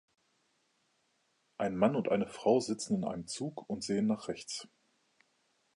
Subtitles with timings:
[1.59, 4.67] Ein Mann und eine Frau sitzen in einem Zug und sehen nach rechts.